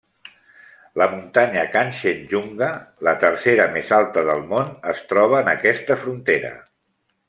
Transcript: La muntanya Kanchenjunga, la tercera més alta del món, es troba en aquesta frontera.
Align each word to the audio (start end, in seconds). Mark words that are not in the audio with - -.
La 1.01 1.07
muntanya 1.11 1.65
Kanchenjunga, 1.75 2.71
la 3.09 3.15
tercera 3.27 3.71
més 3.77 3.95
alta 4.01 4.27
del 4.33 4.45
món, 4.55 4.75
es 4.97 5.07
troba 5.13 5.43
en 5.47 5.57
aquesta 5.57 6.03
frontera. 6.05 6.57